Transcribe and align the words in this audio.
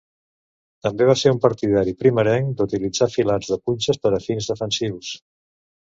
També 0.85 1.05
va 1.09 1.15
ser 1.23 1.33
un 1.33 1.41
partidari 1.43 1.93
primerenc 1.99 2.57
d'utilitzar 2.61 3.11
filats 3.17 3.53
de 3.53 3.61
punxes 3.69 4.01
per 4.07 4.17
a 4.19 4.21
fins 4.29 4.49
defensius. 4.55 5.13